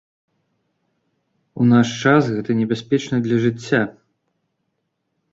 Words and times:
У 1.63 1.67
наш 1.73 1.87
час 2.03 2.23
гэта 2.37 2.51
небяспечна 2.61 3.15
для 3.27 3.37
жыцця! 3.43 3.83